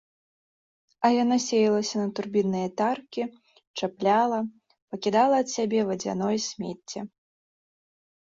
А 1.07 1.09
яна 1.23 1.35
сеялася 1.49 1.95
на 2.03 2.07
турбінныя 2.19 2.67
таркі, 2.81 3.23
чапляла, 3.79 4.39
пакідала 4.95 5.35
ад 5.45 5.53
сябе 5.57 5.79
вадзяное 5.91 6.33
смецце. 6.47 6.99